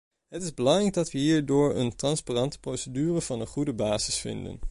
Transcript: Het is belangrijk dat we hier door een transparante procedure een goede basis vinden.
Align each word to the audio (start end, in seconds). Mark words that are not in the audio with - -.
Het 0.27 0.43
is 0.43 0.53
belangrijk 0.53 0.93
dat 0.93 1.11
we 1.11 1.17
hier 1.17 1.45
door 1.45 1.75
een 1.75 1.95
transparante 1.95 2.59
procedure 2.59 3.21
een 3.33 3.47
goede 3.47 3.73
basis 3.73 4.17
vinden. 4.19 4.59